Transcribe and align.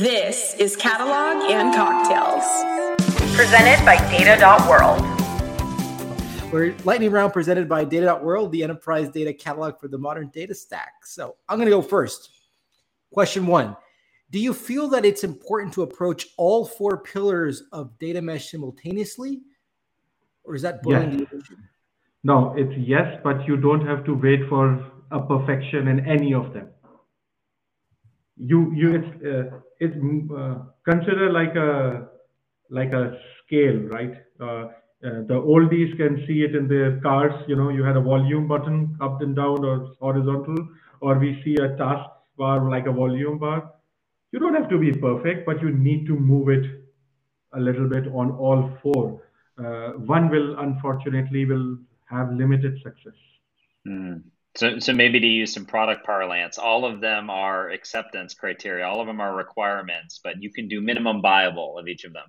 This 0.00 0.54
is 0.54 0.76
Catalog 0.76 1.50
and 1.50 1.74
Cocktails. 1.74 2.42
Presented 3.36 3.84
by 3.84 3.96
Data.World. 4.10 5.02
We're 6.50 6.74
lightning 6.84 7.10
round 7.10 7.34
presented 7.34 7.68
by 7.68 7.84
Data.World, 7.84 8.50
the 8.50 8.62
enterprise 8.62 9.10
data 9.10 9.34
catalog 9.34 9.78
for 9.78 9.88
the 9.88 9.98
modern 9.98 10.28
data 10.28 10.54
stack. 10.54 11.04
So 11.04 11.36
I'm 11.50 11.58
going 11.58 11.66
to 11.66 11.76
go 11.76 11.82
first. 11.82 12.30
Question 13.12 13.46
one 13.46 13.76
Do 14.30 14.38
you 14.38 14.54
feel 14.54 14.88
that 14.88 15.04
it's 15.04 15.22
important 15.22 15.74
to 15.74 15.82
approach 15.82 16.28
all 16.38 16.64
four 16.64 17.02
pillars 17.02 17.64
of 17.70 17.98
data 17.98 18.22
mesh 18.22 18.50
simultaneously? 18.50 19.42
Or 20.44 20.54
is 20.54 20.62
that 20.62 20.82
boiling 20.82 21.28
Yes. 21.30 21.42
No, 22.24 22.54
it's 22.56 22.72
yes, 22.78 23.20
but 23.22 23.46
you 23.46 23.58
don't 23.58 23.86
have 23.86 24.06
to 24.06 24.14
wait 24.14 24.48
for 24.48 24.82
a 25.10 25.20
perfection 25.20 25.88
in 25.88 26.08
any 26.08 26.32
of 26.32 26.54
them. 26.54 26.68
You 28.38 28.72
you 28.72 28.94
it's 28.94 29.26
uh, 29.26 29.58
it's 29.80 29.96
mm, 29.96 30.30
uh, 30.30 30.64
consider 30.84 31.32
like 31.32 31.56
a 31.56 32.08
like 32.70 32.92
a 32.92 33.18
scale, 33.44 33.78
right? 33.96 34.14
Uh, 34.40 34.68
uh, 35.02 35.22
the 35.26 35.34
oldies 35.34 35.96
can 35.96 36.22
see 36.26 36.42
it 36.42 36.54
in 36.54 36.68
their 36.68 37.00
cars. 37.00 37.32
You 37.48 37.56
know, 37.56 37.70
you 37.70 37.82
had 37.82 37.96
a 37.96 38.00
volume 38.00 38.46
button 38.46 38.96
up 39.00 39.22
and 39.22 39.34
down 39.34 39.64
or 39.64 39.94
horizontal, 39.98 40.68
or 41.00 41.18
we 41.18 41.40
see 41.44 41.56
a 41.56 41.76
task 41.76 42.08
bar 42.36 42.70
like 42.70 42.86
a 42.86 42.92
volume 42.92 43.38
bar. 43.38 43.72
You 44.32 44.38
don't 44.38 44.54
have 44.54 44.68
to 44.68 44.78
be 44.78 44.92
perfect, 44.92 45.46
but 45.46 45.60
you 45.60 45.70
need 45.70 46.06
to 46.06 46.14
move 46.14 46.50
it 46.50 46.64
a 47.54 47.60
little 47.60 47.88
bit 47.88 48.06
on 48.08 48.30
all 48.32 48.70
four. 48.82 49.22
Uh, 49.58 49.92
one 50.14 50.30
will 50.30 50.58
unfortunately 50.58 51.44
will 51.44 51.78
have 52.08 52.32
limited 52.32 52.78
success. 52.82 53.18
Mm. 53.86 54.22
So, 54.56 54.80
so 54.80 54.92
maybe 54.92 55.20
to 55.20 55.26
use 55.26 55.54
some 55.54 55.64
product 55.64 56.04
parlance, 56.04 56.58
all 56.58 56.84
of 56.84 57.00
them 57.00 57.30
are 57.30 57.70
acceptance 57.70 58.34
criteria. 58.34 58.84
All 58.84 59.00
of 59.00 59.06
them 59.06 59.20
are 59.20 59.34
requirements, 59.34 60.20
but 60.22 60.42
you 60.42 60.50
can 60.50 60.66
do 60.66 60.80
minimum 60.80 61.22
viable 61.22 61.78
of 61.78 61.86
each 61.86 62.04
of 62.04 62.12
them. 62.12 62.26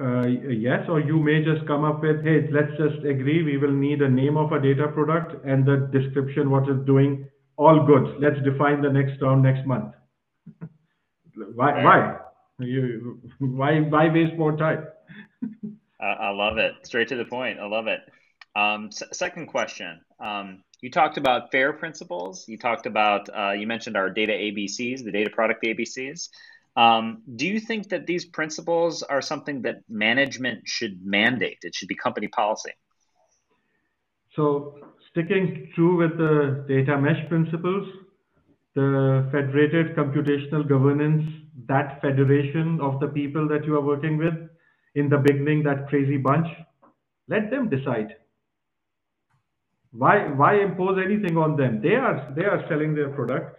Uh, 0.00 0.28
yes, 0.28 0.88
or 0.88 1.00
you 1.00 1.18
may 1.18 1.44
just 1.44 1.66
come 1.66 1.82
up 1.82 2.00
with, 2.02 2.22
hey, 2.22 2.48
let's 2.52 2.70
just 2.78 3.04
agree 3.04 3.42
we 3.42 3.56
will 3.56 3.72
need 3.72 4.00
a 4.00 4.08
name 4.08 4.36
of 4.36 4.52
a 4.52 4.60
data 4.60 4.86
product 4.86 5.44
and 5.44 5.66
the 5.66 5.90
description, 5.92 6.50
what 6.50 6.68
it's 6.68 6.86
doing, 6.86 7.28
all 7.56 7.84
good. 7.84 8.20
Let's 8.20 8.40
define 8.44 8.80
the 8.80 8.90
next 8.90 9.18
term 9.18 9.42
next 9.42 9.66
month. 9.66 9.92
why? 11.54 11.72
Fair. 11.72 11.84
Why? 11.84 12.18
You, 12.64 13.20
why? 13.40 13.80
Why 13.80 14.08
waste 14.08 14.36
more 14.36 14.56
time? 14.56 14.86
I, 16.00 16.06
I 16.06 16.30
love 16.30 16.58
it. 16.58 16.74
Straight 16.82 17.08
to 17.08 17.16
the 17.16 17.24
point. 17.24 17.58
I 17.58 17.66
love 17.66 17.88
it. 17.88 18.00
Um, 18.54 18.90
second 18.92 19.48
question. 19.48 20.00
Um, 20.20 20.62
you 20.80 20.90
talked 20.90 21.18
about 21.18 21.50
FAIR 21.50 21.72
principles. 21.72 22.46
You 22.48 22.58
talked 22.58 22.86
about, 22.86 23.28
uh, 23.36 23.52
you 23.52 23.66
mentioned 23.66 23.96
our 23.96 24.10
data 24.10 24.32
ABCs, 24.32 25.04
the 25.04 25.12
data 25.12 25.30
product 25.30 25.64
ABCs. 25.64 26.28
Um, 26.76 27.22
do 27.34 27.46
you 27.46 27.58
think 27.58 27.88
that 27.88 28.06
these 28.06 28.24
principles 28.24 29.02
are 29.02 29.20
something 29.20 29.62
that 29.62 29.78
management 29.88 30.68
should 30.68 31.04
mandate? 31.04 31.58
It 31.62 31.74
should 31.74 31.88
be 31.88 31.96
company 31.96 32.28
policy. 32.28 32.70
So 34.36 34.78
sticking 35.10 35.70
true 35.74 35.96
with 35.96 36.16
the 36.16 36.64
data 36.68 36.96
mesh 36.96 37.28
principles, 37.28 37.88
the 38.76 39.28
federated 39.32 39.96
computational 39.96 40.68
governance, 40.68 41.24
that 41.66 42.00
federation 42.00 42.80
of 42.80 43.00
the 43.00 43.08
people 43.08 43.48
that 43.48 43.64
you 43.64 43.74
are 43.74 43.80
working 43.80 44.16
with, 44.16 44.34
in 44.94 45.08
the 45.08 45.18
beginning, 45.18 45.64
that 45.64 45.88
crazy 45.88 46.16
bunch, 46.16 46.46
let 47.26 47.50
them 47.50 47.68
decide. 47.68 48.14
Why 49.92 50.28
why 50.28 50.60
impose 50.60 50.98
anything 51.04 51.36
on 51.36 51.56
them? 51.56 51.80
They 51.82 51.94
are 51.94 52.32
they 52.36 52.44
are 52.44 52.64
selling 52.68 52.94
their 52.94 53.10
product. 53.10 53.56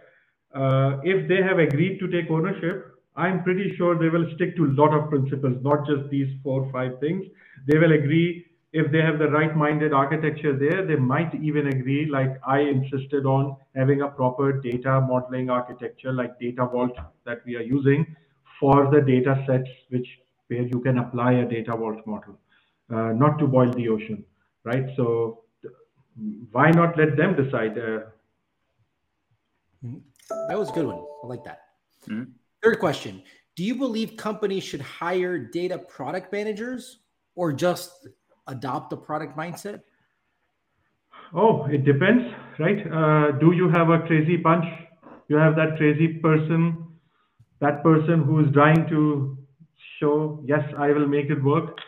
Uh, 0.54 0.98
if 1.02 1.28
they 1.28 1.42
have 1.42 1.58
agreed 1.58 1.98
to 2.00 2.08
take 2.08 2.30
ownership, 2.30 2.86
I'm 3.16 3.42
pretty 3.42 3.74
sure 3.76 3.98
they 3.98 4.08
will 4.08 4.26
stick 4.34 4.56
to 4.56 4.64
a 4.64 4.72
lot 4.80 4.94
of 4.94 5.08
principles, 5.10 5.58
not 5.62 5.86
just 5.86 6.08
these 6.10 6.28
four 6.42 6.62
or 6.62 6.72
five 6.72 6.98
things. 7.00 7.24
They 7.66 7.78
will 7.78 7.92
agree 7.92 8.46
if 8.72 8.92
they 8.92 9.02
have 9.02 9.18
the 9.18 9.28
right-minded 9.28 9.92
architecture 9.92 10.56
there, 10.56 10.86
they 10.86 10.94
might 10.94 11.34
even 11.34 11.66
agree, 11.66 12.06
like 12.08 12.40
I 12.46 12.60
insisted 12.60 13.26
on 13.26 13.56
having 13.74 14.02
a 14.02 14.08
proper 14.08 14.60
data 14.60 15.00
modeling 15.00 15.50
architecture 15.50 16.12
like 16.12 16.38
Data 16.38 16.66
Vault 16.66 16.96
that 17.26 17.38
we 17.44 17.56
are 17.56 17.62
using 17.62 18.06
for 18.60 18.88
the 18.90 19.00
data 19.00 19.42
sets 19.46 19.68
which 19.88 20.06
where 20.46 20.62
you 20.62 20.80
can 20.80 20.98
apply 20.98 21.32
a 21.32 21.48
Data 21.48 21.76
Vault 21.76 22.06
model, 22.06 22.38
uh, 22.92 23.12
not 23.12 23.38
to 23.38 23.46
boil 23.46 23.72
the 23.72 23.88
ocean, 23.88 24.24
right? 24.64 24.84
So 24.96 25.39
why 26.52 26.70
not 26.70 26.96
let 26.96 27.16
them 27.16 27.36
decide? 27.36 27.78
Uh, 27.78 28.00
That 30.48 30.58
was 30.58 30.70
a 30.70 30.72
good 30.72 30.86
one. 30.86 31.02
I 31.24 31.26
like 31.26 31.44
that. 31.44 31.60
Mhm. 32.06 32.32
Third 32.62 32.78
question 32.78 33.22
Do 33.56 33.64
you 33.64 33.74
believe 33.74 34.16
companies 34.16 34.62
should 34.64 34.80
hire 34.80 35.36
data 35.36 35.76
product 35.78 36.32
managers 36.32 37.00
or 37.34 37.52
just 37.52 38.06
adopt 38.46 38.92
a 38.92 38.96
product 38.96 39.36
mindset? 39.36 39.82
Oh, 41.34 41.66
it 41.66 41.84
depends, 41.84 42.24
right? 42.58 42.80
Uh, 42.90 43.32
do 43.32 43.52
you 43.52 43.68
have 43.68 43.90
a 43.90 44.00
crazy 44.06 44.36
bunch? 44.36 44.64
You 45.28 45.36
have 45.36 45.56
that 45.56 45.76
crazy 45.76 46.08
person, 46.18 46.86
that 47.60 47.82
person 47.82 48.22
who 48.22 48.40
is 48.40 48.52
trying 48.52 48.88
to 48.88 49.36
show, 49.98 50.42
yes, 50.44 50.64
I 50.78 50.92
will 50.92 51.06
make 51.06 51.30
it 51.30 51.42
work. 51.42 51.78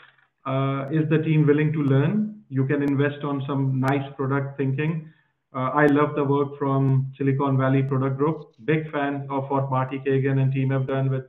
Uh, 0.45 0.89
is 0.91 1.09
the 1.09 1.19
team 1.19 1.47
willing 1.47 1.73
to 1.73 1.83
learn? 1.83 2.32
You 2.53 2.67
can 2.67 2.83
invest 2.83 3.25
on 3.25 3.43
some 3.47 3.81
nice 3.81 4.07
product 4.15 4.59
thinking. 4.59 5.11
Uh, 5.55 5.71
I 5.83 5.87
love 5.87 6.15
the 6.15 6.23
work 6.23 6.59
from 6.59 7.11
Silicon 7.17 7.57
Valley 7.57 7.83
Product 7.83 8.19
Group. 8.19 8.53
Big 8.67 8.91
fan 8.93 9.27
of 9.31 9.49
what 9.49 9.71
Marty 9.71 9.99
Cagan 10.05 10.39
and 10.39 10.53
team 10.53 10.69
have 10.71 10.87
done 10.87 11.09
with 11.09 11.25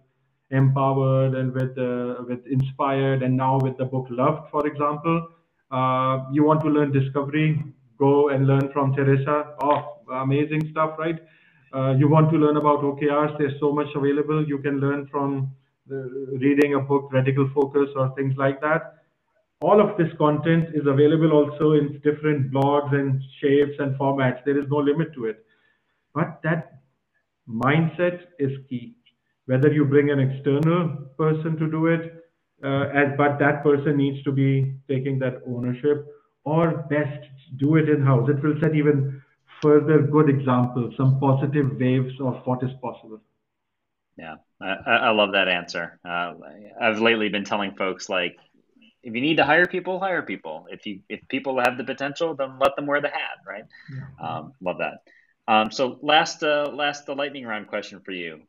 Empowered 0.52 1.34
and 1.36 1.54
with 1.54 1.78
uh, 1.78 2.24
with 2.28 2.46
Inspired, 2.46 3.24
and 3.24 3.38
now 3.38 3.58
with 3.58 3.78
the 3.78 3.86
book 3.86 4.08
Loved, 4.10 4.50
for 4.52 4.68
example. 4.68 5.30
Uh, 5.72 6.26
you 6.34 6.44
want 6.44 6.60
to 6.66 6.70
learn 6.70 6.92
discovery? 6.92 7.64
Go 7.98 8.28
and 8.28 8.46
learn 8.46 8.70
from 8.74 8.94
Teresa. 8.94 9.56
Oh, 9.64 9.80
amazing 10.26 10.70
stuff, 10.72 11.00
right? 11.00 11.20
Uh, 11.74 11.94
you 11.98 12.10
want 12.10 12.30
to 12.32 12.38
learn 12.38 12.58
about 12.58 12.82
OKRs? 12.82 13.38
There's 13.38 13.58
so 13.62 13.72
much 13.72 13.88
available. 13.96 14.46
You 14.46 14.58
can 14.58 14.82
learn 14.82 15.08
from 15.08 15.56
the, 15.88 16.28
reading 16.42 16.74
a 16.74 16.80
book, 16.80 17.14
Radical 17.14 17.50
Focus, 17.56 17.90
or 17.96 18.14
things 18.18 18.36
like 18.36 18.60
that 18.60 19.03
all 19.68 19.80
of 19.84 19.98
this 20.00 20.12
content 20.18 20.66
is 20.80 20.86
available 20.94 21.32
also 21.40 21.66
in 21.80 21.86
different 22.08 22.52
blogs 22.54 22.94
and 23.00 23.22
shapes 23.40 23.78
and 23.84 23.98
formats. 24.02 24.44
There 24.46 24.60
is 24.62 24.68
no 24.76 24.80
limit 24.90 25.14
to 25.18 25.26
it. 25.32 25.46
But 26.18 26.30
that 26.44 26.82
mindset 27.48 28.18
is 28.40 28.52
key. 28.70 28.86
Whether 29.46 29.72
you 29.78 29.86
bring 29.86 30.10
an 30.12 30.20
external 30.20 30.82
person 31.18 31.58
to 31.62 31.72
do 31.78 31.88
it, 31.96 32.04
uh, 32.64 32.86
and, 33.00 33.18
but 33.18 33.40
that 33.40 33.64
person 33.64 33.98
needs 34.04 34.22
to 34.24 34.32
be 34.32 34.52
taking 34.88 35.20
that 35.20 35.42
ownership, 35.48 36.08
or 36.46 36.66
best 36.90 37.22
do 37.58 37.76
it 37.78 37.90
in 37.90 38.06
house. 38.12 38.30
It 38.30 38.44
will 38.44 38.58
set 38.62 38.76
even 38.76 39.22
further 39.62 39.98
good 40.16 40.30
examples, 40.30 40.94
some 40.98 41.20
positive 41.20 41.68
waves 41.80 42.14
of 42.20 42.36
what 42.46 42.64
is 42.64 42.74
possible. 42.82 43.22
Yeah, 44.18 44.36
I, 44.62 44.72
I 44.92 44.96
I 45.08 45.12
love 45.12 45.32
that 45.34 45.48
answer. 45.48 46.00
Uh, 46.06 46.34
I've 46.80 47.00
lately 47.00 47.30
been 47.30 47.46
telling 47.46 47.72
folks 47.76 48.10
like, 48.10 48.38
if 49.04 49.14
you 49.14 49.22
need 49.22 49.38
to 49.38 49.46
hire 49.46 49.68
people, 49.68 50.00
hire 50.00 50.22
people. 50.22 50.66
If 50.70 50.86
you 50.86 51.02
if 51.10 51.20
people 51.28 51.60
have 51.60 51.78
the 51.78 51.84
potential, 51.84 52.36
then 52.36 52.58
let 52.60 52.76
them 52.76 52.86
wear 52.86 53.02
the 53.02 53.10
hat, 53.10 53.38
right? 53.46 53.66
Um, 54.20 54.54
love 54.62 54.78
that. 54.80 55.04
Um, 55.48 55.72
so 55.72 56.00
last 56.02 56.44
uh, 56.44 56.72
last 56.74 57.06
the 57.06 57.14
lightning 57.14 57.46
round 57.46 57.68
question 57.68 58.00
for 58.00 58.12
you. 58.12 58.42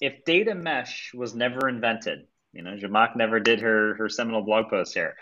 If 0.00 0.24
data 0.24 0.54
mesh 0.54 1.12
was 1.12 1.34
never 1.34 1.68
invented, 1.68 2.26
you 2.52 2.62
know, 2.62 2.76
Zhamak 2.76 3.16
never 3.16 3.40
did 3.40 3.60
her 3.60 3.94
her 3.96 4.08
seminal 4.08 4.42
blog 4.42 4.70
post 4.70 4.94
here. 4.94 5.16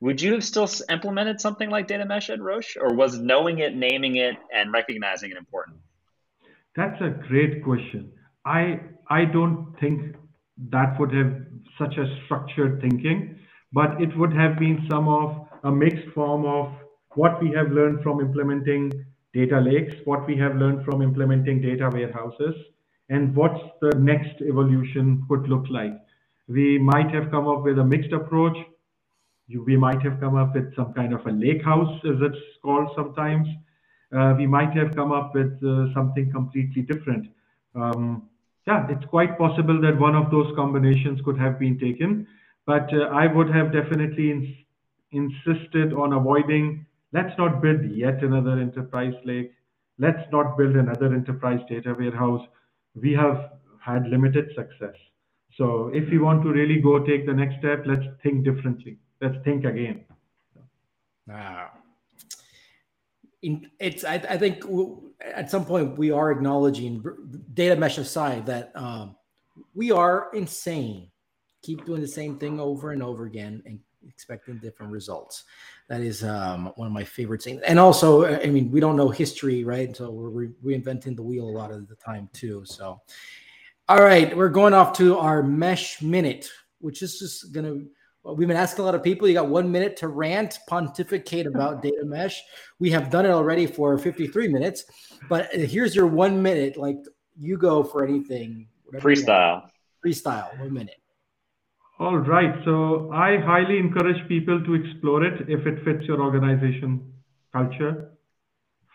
Would 0.00 0.20
you 0.20 0.32
have 0.34 0.44
still 0.44 0.68
implemented 0.90 1.40
something 1.40 1.70
like 1.70 1.86
data 1.86 2.04
mesh 2.04 2.28
at 2.28 2.40
Roche, 2.40 2.76
or 2.78 2.94
was 2.94 3.18
knowing 3.18 3.60
it, 3.60 3.74
naming 3.74 4.16
it, 4.16 4.36
and 4.52 4.72
recognizing 4.72 5.30
it 5.30 5.38
important? 5.38 5.78
That's 6.74 7.00
a 7.00 7.10
great 7.28 7.64
question. 7.64 8.12
I 8.44 8.80
I 9.08 9.24
don't 9.24 9.74
think 9.80 10.16
that 10.70 10.98
would 10.98 11.14
have 11.14 11.46
such 11.78 11.96
a 11.96 12.06
structured 12.24 12.80
thinking, 12.80 13.38
but 13.72 14.00
it 14.00 14.16
would 14.16 14.32
have 14.32 14.58
been 14.58 14.86
some 14.90 15.08
of 15.08 15.46
a 15.64 15.70
mixed 15.70 16.08
form 16.14 16.44
of 16.44 16.72
what 17.14 17.42
we 17.42 17.50
have 17.50 17.72
learned 17.72 18.02
from 18.02 18.20
implementing 18.20 18.92
data 19.32 19.60
lakes, 19.60 19.94
what 20.04 20.26
we 20.26 20.36
have 20.36 20.56
learned 20.56 20.84
from 20.84 21.02
implementing 21.02 21.60
data 21.60 21.90
warehouses, 21.92 22.54
and 23.08 23.34
what's 23.34 23.60
the 23.80 23.94
next 23.98 24.40
evolution 24.42 25.24
could 25.28 25.48
look 25.48 25.64
like. 25.70 25.94
We 26.48 26.78
might 26.78 27.12
have 27.14 27.30
come 27.30 27.48
up 27.48 27.62
with 27.62 27.78
a 27.78 27.84
mixed 27.84 28.12
approach. 28.12 28.56
We 29.48 29.76
might 29.76 30.02
have 30.02 30.20
come 30.20 30.36
up 30.36 30.54
with 30.54 30.74
some 30.74 30.92
kind 30.92 31.12
of 31.12 31.24
a 31.26 31.30
lake 31.30 31.64
house, 31.64 32.00
as 32.04 32.16
it's 32.20 32.38
called 32.62 32.90
sometimes. 32.96 33.48
Uh, 34.16 34.34
we 34.36 34.46
might 34.46 34.72
have 34.76 34.94
come 34.94 35.12
up 35.12 35.34
with 35.34 35.52
uh, 35.64 35.92
something 35.92 36.30
completely 36.30 36.82
different. 36.82 37.28
Um, 37.74 38.28
yeah, 38.66 38.86
it's 38.88 39.04
quite 39.06 39.38
possible 39.38 39.80
that 39.82 39.98
one 39.98 40.16
of 40.16 40.30
those 40.30 40.54
combinations 40.56 41.20
could 41.24 41.38
have 41.38 41.58
been 41.58 41.78
taken, 41.78 42.26
but 42.66 42.92
uh, 42.92 43.04
I 43.06 43.26
would 43.32 43.48
have 43.48 43.72
definitely 43.72 44.30
ins- 44.32 44.56
insisted 45.12 45.92
on 45.92 46.12
avoiding. 46.12 46.84
Let's 47.12 47.36
not 47.38 47.62
build 47.62 47.84
yet 47.90 48.22
another 48.22 48.58
enterprise 48.60 49.14
lake. 49.24 49.52
Let's 49.98 50.30
not 50.30 50.58
build 50.58 50.76
another 50.76 51.14
enterprise 51.14 51.60
data 51.68 51.94
warehouse. 51.98 52.46
We 52.94 53.12
have 53.12 53.52
had 53.80 54.08
limited 54.08 54.50
success. 54.54 54.96
So 55.56 55.90
if 55.94 56.10
we 56.10 56.18
want 56.18 56.42
to 56.42 56.50
really 56.50 56.80
go 56.80 56.98
take 56.98 57.24
the 57.24 57.32
next 57.32 57.58
step, 57.60 57.84
let's 57.86 58.04
think 58.22 58.44
differently. 58.44 58.98
Let's 59.22 59.36
think 59.44 59.64
again. 59.64 60.04
Wow. 61.26 61.70
It's 63.42 64.04
I, 64.04 64.14
I 64.14 64.38
think 64.38 64.64
at 65.20 65.50
some 65.50 65.64
point 65.64 65.96
we 65.96 66.10
are 66.10 66.32
acknowledging 66.32 67.04
data 67.54 67.76
mesh 67.76 67.96
aside 67.96 68.46
that 68.46 68.72
um, 68.74 69.16
we 69.74 69.92
are 69.92 70.30
insane. 70.34 71.10
Keep 71.66 71.84
doing 71.84 72.00
the 72.00 72.06
same 72.06 72.38
thing 72.38 72.60
over 72.60 72.92
and 72.92 73.02
over 73.02 73.24
again 73.24 73.60
and 73.66 73.80
expecting 74.08 74.56
different 74.58 74.92
results. 74.92 75.42
That 75.88 76.00
is 76.00 76.22
um, 76.22 76.72
one 76.76 76.86
of 76.86 76.92
my 76.92 77.02
favorite 77.02 77.42
things. 77.42 77.60
And 77.62 77.80
also, 77.80 78.24
I 78.24 78.46
mean, 78.46 78.70
we 78.70 78.78
don't 78.78 78.94
know 78.94 79.08
history, 79.08 79.64
right? 79.64 79.96
So 79.96 80.12
we're 80.12 80.28
re- 80.28 80.52
reinventing 80.64 81.16
the 81.16 81.22
wheel 81.22 81.48
a 81.48 81.50
lot 81.50 81.72
of 81.72 81.88
the 81.88 81.96
time 81.96 82.28
too. 82.32 82.62
So, 82.64 83.00
all 83.88 83.98
right, 84.00 84.36
we're 84.36 84.48
going 84.48 84.74
off 84.74 84.96
to 84.98 85.18
our 85.18 85.42
mesh 85.42 86.00
minute, 86.02 86.48
which 86.78 87.02
is 87.02 87.18
just 87.18 87.52
going 87.52 87.66
to 87.66 87.86
We've 88.34 88.48
been 88.48 88.56
asking 88.56 88.82
a 88.82 88.86
lot 88.86 88.94
of 88.94 89.04
people. 89.04 89.28
You 89.28 89.34
got 89.34 89.48
one 89.48 89.70
minute 89.70 89.96
to 89.98 90.08
rant, 90.08 90.58
pontificate 90.66 91.46
about 91.46 91.82
data 91.82 92.04
mesh. 92.04 92.42
We 92.78 92.90
have 92.90 93.10
done 93.10 93.24
it 93.24 93.30
already 93.30 93.66
for 93.66 93.96
53 93.98 94.48
minutes, 94.48 94.84
but 95.28 95.52
here's 95.52 95.94
your 95.94 96.08
one 96.08 96.42
minute. 96.42 96.76
Like 96.76 96.98
you 97.38 97.56
go 97.56 97.84
for 97.84 98.04
anything. 98.04 98.66
Freestyle. 98.94 99.68
Freestyle. 100.04 100.58
One 100.58 100.72
minute. 100.72 100.96
All 101.98 102.18
right. 102.18 102.54
So 102.64 103.10
I 103.12 103.38
highly 103.38 103.78
encourage 103.78 104.26
people 104.28 104.62
to 104.64 104.74
explore 104.74 105.24
it 105.24 105.48
if 105.48 105.66
it 105.66 105.82
fits 105.84 106.04
your 106.06 106.20
organization 106.20 107.12
culture. 107.52 108.10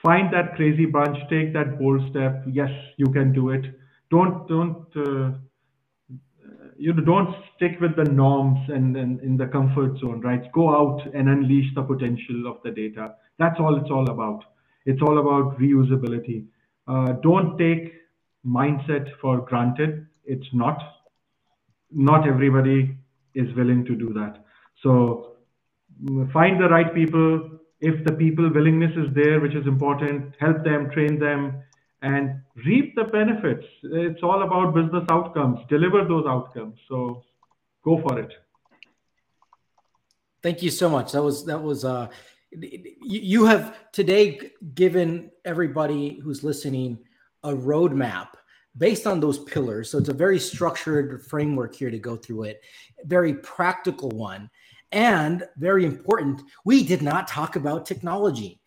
Find 0.03 0.31
that 0.33 0.55
crazy 0.55 0.85
bunch. 0.85 1.17
Take 1.29 1.53
that 1.53 1.79
bold 1.79 2.01
step. 2.11 2.43
Yes, 2.47 2.69
you 2.97 3.07
can 3.07 3.33
do 3.33 3.49
it. 3.49 3.65
Don't 4.09 4.47
don't. 4.47 4.85
Uh, 4.95 5.37
you 6.77 6.93
know, 6.93 7.03
don't 7.03 7.35
stick 7.55 7.79
with 7.79 7.95
the 7.95 8.05
norms 8.05 8.57
and, 8.69 8.97
and 8.97 9.19
in 9.21 9.37
the 9.37 9.45
comfort 9.45 9.99
zone, 9.99 10.19
right? 10.21 10.51
Go 10.51 10.69
out 10.75 11.01
and 11.13 11.29
unleash 11.29 11.71
the 11.75 11.83
potential 11.83 12.47
of 12.47 12.57
the 12.63 12.71
data. 12.71 13.13
That's 13.37 13.59
all 13.59 13.77
it's 13.77 13.91
all 13.91 14.09
about. 14.09 14.43
It's 14.87 15.01
all 15.01 15.19
about 15.19 15.59
reusability. 15.59 16.45
Uh, 16.87 17.13
don't 17.21 17.55
take 17.59 17.93
mindset 18.43 19.07
for 19.21 19.41
granted. 19.41 20.07
It's 20.25 20.47
not. 20.53 20.81
Not 21.91 22.27
everybody 22.27 22.97
is 23.35 23.53
willing 23.55 23.85
to 23.85 23.95
do 23.95 24.13
that. 24.13 24.43
So 24.83 25.37
find 26.33 26.61
the 26.61 26.69
right 26.69 26.93
people. 26.93 27.49
If 27.79 28.05
the 28.05 28.13
people 28.13 28.49
willingness 28.53 28.91
is 28.95 29.13
there, 29.15 29.39
which 29.39 29.55
is 29.55 29.65
important, 29.65 30.35
help 30.39 30.63
them, 30.63 30.91
train 30.91 31.19
them, 31.19 31.63
and 32.01 32.41
reap 32.65 32.95
the 32.95 33.05
benefits. 33.05 33.65
It's 33.83 34.23
all 34.23 34.43
about 34.43 34.73
business 34.73 35.03
outcomes, 35.09 35.59
deliver 35.69 36.05
those 36.05 36.25
outcomes. 36.27 36.77
So 36.87 37.23
go 37.83 38.01
for 38.01 38.19
it. 38.19 38.31
Thank 40.43 40.63
you 40.63 40.71
so 40.71 40.89
much. 40.89 41.11
That 41.11 41.23
was, 41.23 41.45
that 41.45 41.61
was, 41.61 41.85
uh, 41.85 42.07
you 42.51 43.45
have 43.45 43.91
today 43.91 44.51
given 44.73 45.31
everybody 45.45 46.19
who's 46.19 46.43
listening 46.43 46.99
a 47.43 47.51
roadmap 47.51 48.27
based 48.77 49.07
on 49.07 49.19
those 49.19 49.39
pillars. 49.39 49.89
So 49.89 49.97
it's 49.97 50.09
a 50.09 50.13
very 50.13 50.39
structured 50.39 51.25
framework 51.25 51.75
here 51.75 51.91
to 51.91 51.99
go 51.99 52.15
through 52.15 52.43
it, 52.43 52.63
very 53.05 53.35
practical 53.35 54.09
one. 54.09 54.49
And 54.93 55.43
very 55.57 55.85
important, 55.85 56.41
we 56.65 56.83
did 56.83 57.01
not 57.01 57.27
talk 57.27 57.55
about 57.55 57.85
technology 57.85 58.59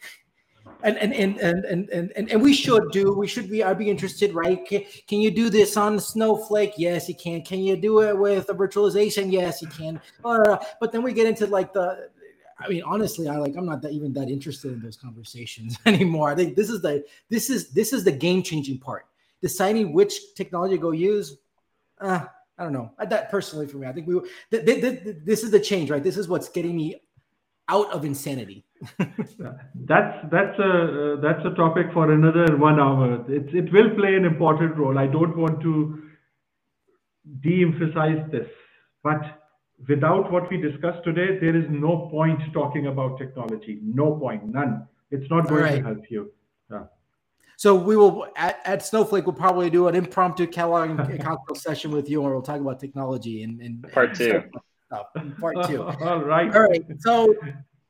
and 0.82 0.96
and 0.98 1.12
and 1.14 1.38
and 1.38 1.64
and 1.64 1.90
and, 1.90 2.30
and 2.30 2.42
we 2.42 2.52
should 2.52 2.90
do 2.90 3.12
we 3.12 3.26
should 3.26 3.50
be 3.50 3.62
i'd 3.62 3.78
be 3.78 3.90
interested 3.90 4.34
right 4.34 4.66
can, 4.66 4.82
can 5.06 5.20
you 5.20 5.30
do 5.30 5.48
this 5.48 5.76
on 5.76 5.98
snowflake 5.98 6.74
yes 6.76 7.08
you 7.08 7.14
can 7.14 7.42
can 7.42 7.60
you 7.60 7.76
do 7.76 8.02
it 8.02 8.16
with 8.16 8.48
a 8.50 8.54
virtualization 8.54 9.32
yes 9.32 9.60
you 9.62 9.68
can 9.68 10.00
but 10.22 10.92
then 10.92 11.02
we 11.02 11.12
get 11.12 11.26
into 11.26 11.46
like 11.46 11.72
the 11.72 12.10
I 12.56 12.68
mean, 12.68 12.84
honestly, 12.84 13.28
I 13.28 13.36
like 13.36 13.56
I'm 13.56 13.66
not 13.66 13.82
that 13.82 13.92
even 13.92 14.12
that 14.12 14.28
interested 14.28 14.72
in 14.72 14.80
those 14.80 14.96
conversations 14.96 15.76
anymore. 15.86 16.30
I 16.30 16.36
think 16.36 16.54
this 16.54 16.70
is 16.70 16.80
the 16.82 17.04
this 17.28 17.50
is 17.50 17.70
this 17.70 17.92
is 17.92 18.04
the 18.04 18.12
game 18.12 18.44
changing 18.44 18.78
part. 18.78 19.06
Deciding 19.48 19.86
which 19.98 20.14
technology 20.34 20.76
to 20.76 20.82
go 20.88 20.92
use. 20.92 21.28
Uh, 22.00 22.24
I 22.58 22.62
don't 22.64 22.72
know. 22.72 22.88
That 22.98 23.30
personally 23.30 23.66
for 23.66 23.78
me, 23.78 23.86
I 23.86 23.92
think 23.92 24.06
we 24.06 24.14
th- 24.50 24.64
th- 24.64 24.80
th- 24.80 25.16
this 25.30 25.42
is 25.44 25.50
the 25.50 25.60
change, 25.60 25.90
right? 25.90 26.02
This 26.02 26.16
is 26.16 26.28
what's 26.28 26.48
getting 26.48 26.76
me 26.76 26.88
out 27.68 27.90
of 27.92 28.04
insanity. 28.04 28.64
that's 28.98 30.16
that's 30.34 30.58
a 30.58 30.72
uh, 30.72 31.20
that's 31.20 31.44
a 31.44 31.54
topic 31.56 31.86
for 31.92 32.12
another 32.12 32.56
one 32.56 32.78
hour. 32.78 33.08
It 33.38 33.54
it 33.54 33.72
will 33.72 33.90
play 34.00 34.14
an 34.14 34.24
important 34.24 34.76
role. 34.76 34.98
I 34.98 35.06
don't 35.06 35.36
want 35.36 35.60
to 35.62 35.74
de-emphasize 37.40 38.22
this, 38.30 38.48
but 39.02 39.20
without 39.88 40.30
what 40.30 40.50
we 40.50 40.56
discussed 40.58 41.02
today, 41.04 41.38
there 41.40 41.56
is 41.56 41.64
no 41.70 42.08
point 42.10 42.40
talking 42.52 42.86
about 42.86 43.18
technology. 43.18 43.78
No 43.82 44.16
point, 44.16 44.46
none. 44.46 44.86
It's 45.10 45.28
not 45.30 45.48
going 45.48 45.62
right. 45.62 45.76
to 45.76 45.82
help 45.82 46.10
you. 46.10 46.30
Yeah. 47.54 47.58
So 47.58 47.74
we 47.74 47.96
will 47.96 48.26
at, 48.36 48.60
at 48.64 48.84
Snowflake. 48.84 49.26
We'll 49.26 49.34
probably 49.34 49.70
do 49.70 49.88
an 49.88 49.94
impromptu 49.94 50.46
catalog 50.46 50.90
and 50.90 50.98
cocktail 51.22 51.54
session 51.54 51.90
with 51.90 52.08
you, 52.08 52.22
and 52.22 52.32
we'll 52.32 52.42
talk 52.42 52.60
about 52.60 52.80
technology 52.80 53.42
and, 53.42 53.60
and 53.60 53.82
part 53.92 54.14
two. 54.14 54.42
part 55.40 55.56
two. 55.66 55.82
All 56.00 56.22
right. 56.22 56.54
All 56.54 56.62
right. 56.62 56.84
So 57.00 57.34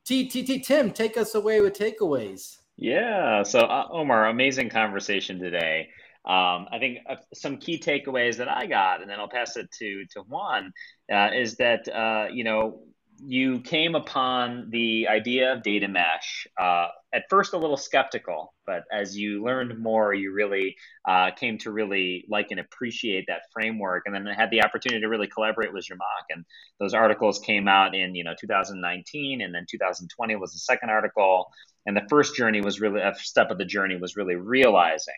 T 0.05 0.28
T 0.28 0.43
T 0.43 0.61
Tim, 0.61 0.90
take 0.90 1.16
us 1.16 1.34
away 1.34 1.61
with 1.61 1.72
takeaways. 1.78 2.58
Yeah. 2.76 3.43
So 3.43 3.61
uh, 3.61 3.88
Omar, 3.90 4.28
amazing 4.28 4.70
conversation 4.70 5.38
today. 5.38 5.88
Um, 6.26 6.69
I 6.72 6.78
think 6.78 7.00
uh, 7.08 7.16
some 7.34 7.58
key 7.58 7.78
takeaways 7.78 8.38
that 8.38 8.49
I 8.49 8.66
got, 8.66 9.02
and 9.02 9.11
then 9.11 9.20
I'll 9.20 9.28
pass 9.28 9.56
it 9.56 9.70
to 9.78 10.06
to 10.12 10.20
Juan, 10.22 10.72
uh, 11.12 11.31
is 11.34 11.56
that 11.56 11.87
uh, 11.88 12.28
you 12.32 12.44
know 12.44 12.81
you 13.22 13.61
came 13.61 13.94
upon 13.94 14.70
the 14.70 15.08
idea 15.08 15.52
of 15.52 15.62
data 15.62 15.88
mesh 15.88 16.46
uh, 16.61 16.88
at 17.12 17.25
first 17.31 17.52
a 17.52 17.58
little 17.58 17.76
skeptical, 17.76 18.52
but 18.66 18.84
as 18.93 19.16
you 19.16 19.44
learned 19.44 19.78
more, 19.78 20.12
you 20.12 20.32
really 20.32 20.76
uh, 21.08 21.31
came 21.31 21.58
to 21.58 21.70
really 21.70 22.25
like 22.28 22.49
and 22.50 22.58
appreciate 22.58 23.26
that 23.28 23.43
framework, 23.52 24.02
and 24.06 24.14
then 24.14 24.26
had 24.26 24.50
the 24.50 24.62
opportunity 24.62 25.00
to 25.00 25.08
really 25.08 25.28
collaborate 25.28 25.72
with 25.72 25.87
Zhamak. 25.87 26.26
And 26.31 26.44
those 26.81 26.94
articles 26.94 27.38
came 27.38 27.69
out 27.69 27.94
in 27.94 28.14
you 28.14 28.25
know 28.25 28.34
2019, 28.38 29.40
and 29.40 29.55
then 29.55 29.66
2020 29.70 30.37
was 30.37 30.52
the 30.52 30.58
second 30.58 30.90
article. 30.90 31.46
And 31.87 31.96
the 31.96 32.06
first 32.08 32.34
journey 32.34 32.62
was 32.62 32.81
really 32.81 33.00
a 33.00 33.14
step 33.16 33.50
of 33.50 33.58
the 33.58 33.64
journey 33.64 33.96
was 33.96 34.16
really 34.16 34.37
realizing 34.37 35.14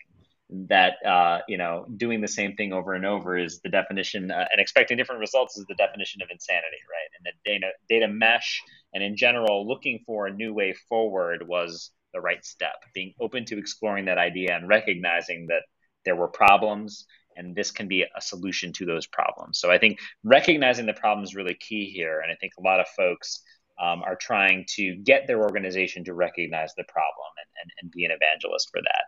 that 0.49 0.93
uh, 1.05 1.39
you 1.47 1.57
know 1.57 1.85
doing 1.97 2.21
the 2.21 2.27
same 2.27 2.55
thing 2.55 2.71
over 2.71 2.93
and 2.93 3.05
over 3.05 3.37
is 3.37 3.59
the 3.61 3.69
definition 3.69 4.31
uh, 4.31 4.45
and 4.51 4.61
expecting 4.61 4.95
different 4.95 5.19
results 5.19 5.57
is 5.57 5.65
the 5.67 5.75
definition 5.75 6.21
of 6.21 6.29
insanity 6.31 6.77
right? 6.89 7.09
And 7.17 7.25
the 7.25 7.51
data 7.51 7.71
data 7.89 8.07
mesh 8.07 8.61
and 8.93 9.03
in 9.03 9.17
general 9.17 9.67
looking 9.67 10.03
for 10.05 10.27
a 10.27 10.33
new 10.33 10.53
way 10.53 10.73
forward 10.87 11.47
was 11.47 11.91
the 12.13 12.21
right 12.21 12.43
step. 12.45 12.75
Being 12.93 13.13
open 13.19 13.43
to 13.45 13.57
exploring 13.57 14.05
that 14.05 14.17
idea 14.17 14.55
and 14.55 14.69
recognizing 14.69 15.47
that 15.47 15.63
there 16.05 16.15
were 16.15 16.29
problems 16.29 17.05
and 17.35 17.55
this 17.55 17.69
can 17.69 17.87
be 17.87 18.03
a 18.03 18.21
solution 18.21 18.73
to 18.73 18.85
those 18.85 19.05
problems. 19.05 19.59
So 19.59 19.69
i 19.69 19.77
think 19.77 19.99
recognizing 20.23 20.85
the 20.85 20.93
problem 20.93 21.25
is 21.25 21.35
really 21.35 21.55
key 21.55 21.91
here 21.93 22.21
and 22.21 22.31
i 22.31 22.35
think 22.35 22.53
a 22.57 22.61
lot 22.63 22.79
of 22.79 22.87
folks 22.95 23.41
um, 23.79 24.01
are 24.03 24.15
trying 24.15 24.65
to 24.69 24.95
get 24.95 25.27
their 25.27 25.43
organization 25.43 26.03
to 26.05 26.13
recognize 26.15 26.73
the 26.75 26.83
problem 26.85 27.29
and, 27.37 27.49
and, 27.61 27.71
and 27.81 27.91
be 27.91 28.05
an 28.05 28.11
evangelist 28.11 28.69
for 28.71 28.81
that 28.81 29.05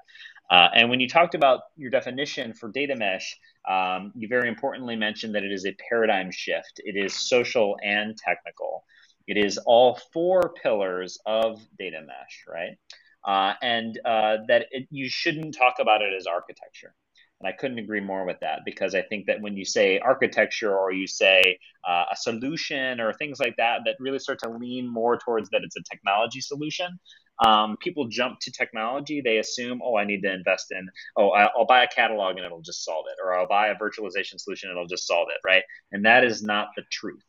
uh, 0.49 0.67
and 0.73 0.89
when 0.89 0.99
you 0.99 1.07
talked 1.07 1.35
about 1.35 1.61
your 1.77 1.91
definition 1.91 2.53
for 2.53 2.69
data 2.69 2.95
mesh, 2.95 3.37
um, 3.69 4.11
you 4.15 4.27
very 4.27 4.49
importantly 4.49 4.95
mentioned 4.95 5.35
that 5.35 5.43
it 5.43 5.51
is 5.51 5.65
a 5.65 5.75
paradigm 5.89 6.31
shift. 6.31 6.81
It 6.83 6.95
is 6.95 7.13
social 7.13 7.77
and 7.83 8.17
technical. 8.17 8.83
It 9.27 9.37
is 9.37 9.59
all 9.59 9.99
four 10.11 10.53
pillars 10.61 11.19
of 11.25 11.61
data 11.77 12.01
mesh, 12.01 12.45
right? 12.47 12.77
Uh, 13.23 13.53
and 13.61 13.99
uh, 14.05 14.37
that 14.47 14.67
it, 14.71 14.87
you 14.89 15.07
shouldn't 15.07 15.55
talk 15.55 15.75
about 15.79 16.01
it 16.01 16.13
as 16.17 16.25
architecture. 16.25 16.95
And 17.41 17.47
I 17.47 17.53
couldn't 17.53 17.79
agree 17.79 18.01
more 18.01 18.25
with 18.25 18.39
that 18.41 18.61
because 18.65 18.95
I 18.95 19.01
think 19.03 19.27
that 19.27 19.41
when 19.41 19.55
you 19.55 19.63
say 19.63 19.99
architecture 19.99 20.77
or 20.77 20.91
you 20.91 21.07
say 21.07 21.57
uh, 21.87 22.05
a 22.11 22.15
solution 22.15 22.99
or 22.99 23.13
things 23.13 23.39
like 23.39 23.55
that, 23.57 23.81
that 23.85 23.95
really 23.99 24.19
start 24.19 24.39
to 24.39 24.49
lean 24.49 24.91
more 24.91 25.17
towards 25.17 25.49
that 25.51 25.61
it's 25.63 25.77
a 25.77 25.83
technology 25.89 26.41
solution, 26.41 26.99
um, 27.45 27.77
people 27.77 28.09
jump 28.09 28.39
to 28.41 28.51
technology. 28.51 29.21
They 29.21 29.37
assume, 29.37 29.79
oh, 29.83 29.95
I 29.95 30.03
need 30.03 30.21
to 30.23 30.33
invest 30.33 30.67
in, 30.71 30.87
oh, 31.15 31.29
I'll 31.29 31.65
buy 31.65 31.83
a 31.83 31.87
catalog 31.87 32.35
and 32.35 32.45
it'll 32.45 32.61
just 32.61 32.83
solve 32.83 33.05
it, 33.09 33.17
or 33.23 33.33
I'll 33.33 33.47
buy 33.47 33.67
a 33.69 33.75
virtualization 33.75 34.39
solution 34.39 34.69
and 34.69 34.77
it'll 34.77 34.87
just 34.87 35.07
solve 35.07 35.29
it, 35.29 35.39
right? 35.47 35.63
And 35.93 36.05
that 36.05 36.25
is 36.25 36.43
not 36.43 36.69
the 36.75 36.83
truth. 36.91 37.23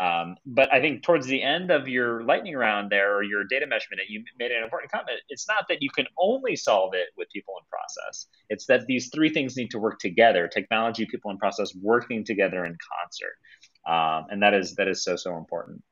Um, 0.00 0.36
but 0.46 0.72
I 0.72 0.80
think 0.80 1.02
towards 1.02 1.26
the 1.26 1.42
end 1.42 1.70
of 1.72 1.88
your 1.88 2.22
lightning 2.22 2.54
round 2.54 2.90
there, 2.90 3.16
or 3.16 3.22
your 3.24 3.44
data 3.44 3.66
mesh 3.66 3.88
minute, 3.90 4.06
you 4.08 4.22
made 4.38 4.52
an 4.52 4.62
important 4.62 4.92
comment. 4.92 5.18
It's 5.28 5.48
not 5.48 5.66
that 5.68 5.82
you 5.82 5.90
can 5.90 6.06
only 6.18 6.54
solve 6.54 6.94
it 6.94 7.08
with 7.16 7.28
people 7.30 7.54
and 7.58 7.68
process. 7.68 8.26
It's 8.48 8.66
that 8.66 8.86
these 8.86 9.10
three 9.12 9.30
things 9.30 9.56
need 9.56 9.70
to 9.72 9.78
work 9.78 9.98
together: 9.98 10.46
technology, 10.46 11.04
people, 11.06 11.30
and 11.30 11.40
process 11.40 11.74
working 11.74 12.24
together 12.24 12.64
in 12.64 12.76
concert. 13.02 13.36
Um, 13.86 14.26
and 14.30 14.42
that 14.42 14.54
is 14.54 14.74
that 14.76 14.86
is 14.86 15.02
so 15.02 15.16
so 15.16 15.36
important. 15.36 15.82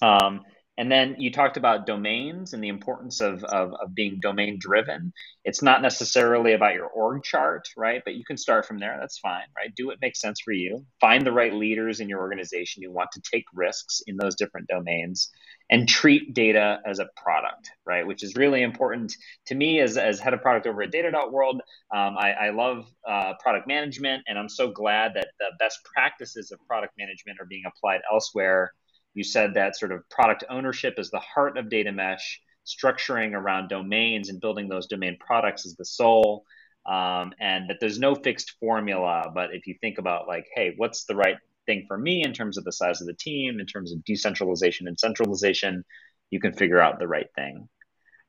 Um, 0.00 0.40
And 0.78 0.90
then 0.90 1.16
you 1.18 1.30
talked 1.30 1.58
about 1.58 1.86
domains 1.86 2.54
and 2.54 2.64
the 2.64 2.68
importance 2.68 3.20
of, 3.20 3.44
of, 3.44 3.74
of, 3.74 3.94
being 3.94 4.20
domain 4.20 4.56
driven. 4.58 5.12
It's 5.44 5.60
not 5.60 5.82
necessarily 5.82 6.54
about 6.54 6.74
your 6.74 6.86
org 6.86 7.22
chart, 7.24 7.68
right? 7.76 8.00
But 8.02 8.14
you 8.14 8.24
can 8.24 8.38
start 8.38 8.64
from 8.64 8.78
there. 8.78 8.96
That's 8.98 9.18
fine, 9.18 9.44
right? 9.54 9.74
Do 9.76 9.88
what 9.88 10.00
makes 10.00 10.20
sense 10.20 10.40
for 10.40 10.52
you. 10.52 10.86
Find 10.98 11.26
the 11.26 11.32
right 11.32 11.52
leaders 11.52 12.00
in 12.00 12.08
your 12.08 12.20
organization 12.20 12.82
who 12.82 12.90
want 12.90 13.10
to 13.12 13.20
take 13.20 13.44
risks 13.52 14.02
in 14.06 14.16
those 14.16 14.34
different 14.34 14.68
domains 14.68 15.30
and 15.68 15.88
treat 15.88 16.34
data 16.34 16.80
as 16.86 16.98
a 16.98 17.08
product, 17.16 17.70
right? 17.86 18.06
Which 18.06 18.22
is 18.22 18.34
really 18.34 18.62
important 18.62 19.14
to 19.46 19.54
me 19.54 19.80
as, 19.80 19.96
as 19.96 20.20
head 20.20 20.34
of 20.34 20.40
product 20.40 20.66
over 20.66 20.82
at 20.82 20.90
Data.World. 20.90 21.60
Um, 21.94 22.16
I, 22.18 22.32
I, 22.32 22.50
love 22.50 22.86
uh, 23.08 23.34
product 23.40 23.66
management, 23.66 24.22
and 24.26 24.38
I'm 24.38 24.48
so 24.48 24.70
glad 24.70 25.12
that 25.14 25.28
the 25.38 25.46
best 25.58 25.78
practices 25.84 26.50
of 26.50 26.58
product 26.66 26.94
management 26.98 27.40
are 27.40 27.46
being 27.46 27.62
applied 27.66 28.00
elsewhere 28.10 28.72
you 29.14 29.24
said 29.24 29.54
that 29.54 29.76
sort 29.76 29.92
of 29.92 30.08
product 30.08 30.44
ownership 30.48 30.94
is 30.98 31.10
the 31.10 31.20
heart 31.20 31.58
of 31.58 31.68
data 31.68 31.92
mesh, 31.92 32.40
structuring 32.66 33.32
around 33.34 33.68
domains 33.68 34.28
and 34.28 34.40
building 34.40 34.68
those 34.68 34.86
domain 34.86 35.16
products 35.20 35.66
is 35.66 35.74
the 35.76 35.84
soul. 35.84 36.44
Um, 36.84 37.32
and 37.38 37.70
that 37.70 37.76
there's 37.80 38.00
no 38.00 38.16
fixed 38.16 38.54
formula. 38.58 39.30
But 39.32 39.54
if 39.54 39.68
you 39.68 39.76
think 39.80 39.98
about 39.98 40.26
like, 40.26 40.46
hey, 40.56 40.74
what's 40.76 41.04
the 41.04 41.14
right 41.14 41.36
thing 41.64 41.84
for 41.86 41.96
me 41.96 42.24
in 42.24 42.32
terms 42.32 42.58
of 42.58 42.64
the 42.64 42.72
size 42.72 43.00
of 43.00 43.06
the 43.06 43.14
team, 43.14 43.60
in 43.60 43.66
terms 43.66 43.92
of 43.92 44.04
decentralization 44.04 44.88
and 44.88 44.98
centralization, 44.98 45.84
you 46.30 46.40
can 46.40 46.52
figure 46.52 46.80
out 46.80 46.98
the 46.98 47.06
right 47.06 47.28
thing. 47.36 47.68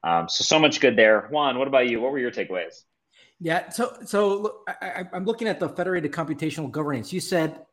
Um, 0.04 0.28
so 0.30 0.44
so 0.44 0.60
much 0.60 0.80
good 0.82 0.98
there. 0.98 1.30
Juan, 1.32 1.58
what 1.58 1.68
about 1.68 1.88
you? 1.88 2.02
What 2.02 2.12
were 2.12 2.20
your 2.20 2.32
takeaways? 2.32 2.84
Yeah, 3.40 3.70
so 3.70 3.98
so 4.06 4.60
I, 4.68 5.06
I'm 5.14 5.26
looking 5.26 5.48
at 5.48 5.60
the 5.60 5.70
federated 5.70 6.12
computational 6.12 6.70
governance. 6.70 7.12
You 7.12 7.22
said 7.22 7.66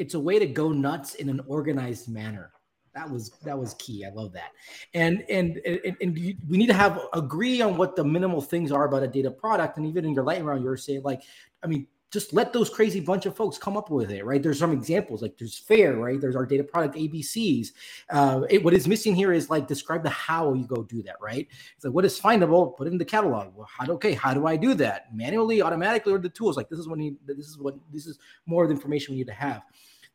it's 0.00 0.14
a 0.14 0.20
way 0.20 0.38
to 0.38 0.46
go 0.46 0.72
nuts 0.72 1.14
in 1.16 1.28
an 1.28 1.40
organized 1.46 2.08
manner 2.08 2.52
that 2.94 3.08
was 3.08 3.30
that 3.44 3.56
was 3.56 3.74
key 3.74 4.04
i 4.04 4.10
love 4.10 4.32
that 4.32 4.52
and 4.94 5.22
and 5.28 5.58
and, 5.58 5.96
and 6.00 6.14
we 6.48 6.56
need 6.56 6.66
to 6.66 6.74
have 6.74 7.00
agree 7.12 7.60
on 7.60 7.76
what 7.76 7.94
the 7.94 8.04
minimal 8.04 8.40
things 8.40 8.72
are 8.72 8.86
about 8.86 9.02
a 9.02 9.08
data 9.08 9.30
product 9.30 9.76
and 9.76 9.86
even 9.86 10.04
in 10.04 10.12
your 10.12 10.24
lightning 10.24 10.46
round 10.46 10.64
you're 10.64 10.76
saying 10.76 11.02
like 11.02 11.22
i 11.62 11.66
mean 11.66 11.86
just 12.10 12.32
let 12.32 12.52
those 12.52 12.68
crazy 12.68 12.98
bunch 12.98 13.24
of 13.26 13.36
folks 13.36 13.56
come 13.56 13.76
up 13.76 13.88
with 13.88 14.10
it, 14.10 14.24
right? 14.24 14.42
There's 14.42 14.58
some 14.58 14.72
examples 14.72 15.22
like 15.22 15.38
there's 15.38 15.56
FAIR, 15.56 15.96
right? 15.96 16.20
There's 16.20 16.34
our 16.34 16.44
data 16.44 16.64
product 16.64 16.96
ABCs. 16.96 17.68
Uh, 18.10 18.42
it, 18.50 18.64
what 18.64 18.74
is 18.74 18.88
missing 18.88 19.14
here 19.14 19.32
is 19.32 19.48
like 19.48 19.68
describe 19.68 20.02
the 20.02 20.10
how 20.10 20.52
you 20.54 20.66
go 20.66 20.82
do 20.82 21.02
that, 21.04 21.16
right? 21.20 21.46
It's 21.76 21.84
like 21.84 21.94
what 21.94 22.04
is 22.04 22.18
findable, 22.18 22.76
put 22.76 22.88
it 22.88 22.92
in 22.92 22.98
the 22.98 23.04
catalog. 23.04 23.54
Well, 23.54 23.68
how 23.70 23.84
do, 23.84 23.92
okay, 23.92 24.14
how 24.14 24.34
do 24.34 24.46
I 24.46 24.56
do 24.56 24.74
that? 24.74 25.14
Manually, 25.14 25.62
automatically, 25.62 26.12
or 26.12 26.18
the 26.18 26.28
tools? 26.28 26.56
Like 26.56 26.68
this 26.68 26.80
is 26.80 26.88
what 26.88 26.98
you, 26.98 27.16
this 27.24 27.46
is 27.46 27.58
what 27.58 27.76
this 27.92 28.06
is 28.06 28.18
more 28.44 28.64
of 28.64 28.70
the 28.70 28.74
information 28.74 29.14
we 29.14 29.18
need 29.18 29.28
to 29.28 29.32
have 29.32 29.62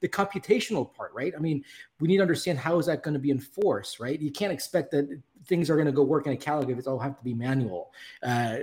the 0.02 0.10
computational 0.10 0.94
part, 0.94 1.14
right? 1.14 1.34
I 1.36 1.40
mean, 1.40 1.64
we 2.00 2.08
need 2.08 2.18
to 2.18 2.22
understand 2.22 2.60
how 2.60 2.78
is 2.80 2.86
that 2.88 3.04
going 3.04 3.14
to 3.14 3.20
be 3.20 3.32
enforced, 3.32 4.00
right? 4.00 4.20
You 4.20 4.32
can't 4.32 4.52
expect 4.52 4.92
that 4.92 5.22
things 5.48 5.70
are 5.70 5.76
going 5.76 5.86
to 5.86 5.92
go 5.92 6.04
work 6.04 6.26
in 6.28 6.34
a 6.34 6.38
catalog 6.38 6.70
if 6.70 6.78
it's 6.78 6.88
all 6.88 7.00
have 7.00 7.18
to 7.18 7.24
be 7.24 7.34
manual. 7.34 7.92
Uh, 8.24 8.58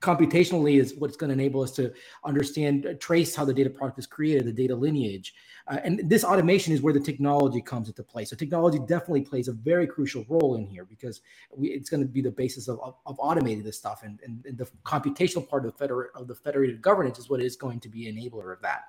computationally 0.00 0.80
is 0.80 0.94
what's 0.94 1.16
going 1.16 1.28
to 1.28 1.34
enable 1.34 1.62
us 1.62 1.70
to 1.72 1.92
understand, 2.24 2.86
uh, 2.86 2.94
trace 2.94 3.34
how 3.34 3.44
the 3.44 3.54
data 3.54 3.70
product 3.70 3.98
is 3.98 4.06
created, 4.06 4.44
the 4.44 4.52
data 4.52 4.74
lineage. 4.74 5.34
Uh, 5.68 5.78
and 5.84 6.00
this 6.10 6.24
automation 6.24 6.72
is 6.72 6.82
where 6.82 6.92
the 6.92 7.00
technology 7.00 7.60
comes 7.60 7.88
into 7.88 8.02
play. 8.02 8.24
So 8.24 8.34
technology 8.34 8.80
definitely 8.80 9.22
plays 9.22 9.48
a 9.48 9.52
very 9.52 9.86
crucial 9.86 10.24
role 10.28 10.56
in 10.56 10.66
here 10.66 10.84
because 10.84 11.20
we, 11.54 11.68
it's 11.68 11.88
going 11.88 12.02
to 12.02 12.08
be 12.08 12.20
the 12.20 12.32
basis 12.32 12.66
of, 12.66 12.80
of, 12.80 12.96
of 13.06 13.16
automating 13.18 13.62
this 13.62 13.78
stuff. 13.78 14.02
And, 14.02 14.18
and, 14.24 14.44
and, 14.44 14.58
the 14.58 14.66
computational 14.84 15.48
part 15.48 15.64
of 15.64 15.72
the, 15.72 15.78
feder- 15.78 16.10
of 16.16 16.26
the 16.26 16.34
federated 16.34 16.82
governance 16.82 17.18
is 17.18 17.30
what 17.30 17.40
is 17.40 17.56
going 17.56 17.78
to 17.80 17.88
be 17.88 18.12
enabler 18.12 18.52
of 18.52 18.60
that. 18.62 18.86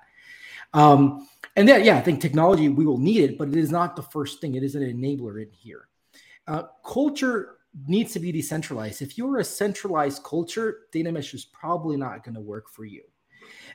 Um, 0.74 1.28
and 1.56 1.68
then, 1.68 1.84
yeah, 1.84 1.96
I 1.96 2.00
think 2.00 2.20
technology, 2.20 2.68
we 2.68 2.84
will 2.84 2.98
need 2.98 3.22
it, 3.22 3.38
but 3.38 3.48
it 3.48 3.56
is 3.56 3.70
not 3.70 3.96
the 3.96 4.02
first 4.02 4.40
thing. 4.40 4.56
It 4.56 4.62
is 4.62 4.74
an 4.74 4.82
enabler 4.82 5.40
in 5.40 5.50
here. 5.52 5.88
Uh, 6.46 6.64
culture 6.84 7.56
needs 7.86 8.12
to 8.12 8.20
be 8.20 8.32
decentralized. 8.32 9.00
If 9.00 9.16
you're 9.16 9.38
a 9.38 9.44
centralized 9.44 10.22
culture, 10.24 10.80
data 10.92 11.10
mesh 11.10 11.32
is 11.32 11.44
probably 11.44 11.96
not 11.96 12.24
going 12.24 12.34
to 12.34 12.40
work 12.40 12.68
for 12.68 12.84
you. 12.84 13.02